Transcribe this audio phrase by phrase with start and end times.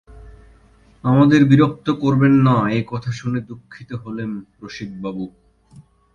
[1.03, 4.31] আমাদের বিরক্ত করবেন না এ কথা শুনে দুঃখিত হলেম
[4.61, 5.25] রসিকবাবু!